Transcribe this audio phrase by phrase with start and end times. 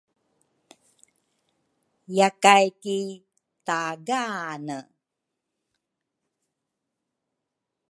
[2.17, 2.97] Yakay ki
[3.65, 4.79] taagane